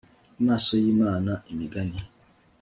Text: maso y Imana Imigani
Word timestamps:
maso 0.45 0.71
y 0.83 0.85
Imana 0.93 1.31
Imigani 1.51 1.99